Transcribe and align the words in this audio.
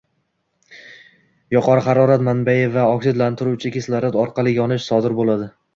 yuqori 1.57 1.85
harorat 1.89 2.25
manbai 2.31 2.59
va 2.79 2.89
oksidlantiruvchi 2.97 3.75
kislorod 3.79 4.21
orqali 4.27 4.61
yonish 4.61 4.91
sodir 4.93 5.23
bo’ladi. 5.23 5.55